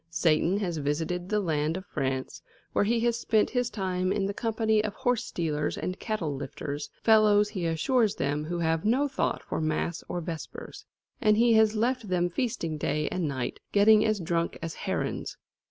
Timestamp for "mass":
9.61-10.03